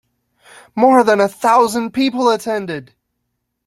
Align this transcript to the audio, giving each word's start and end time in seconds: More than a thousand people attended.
More 0.75 1.03
than 1.03 1.21
a 1.21 1.27
thousand 1.29 1.91
people 1.91 2.31
attended. 2.31 2.95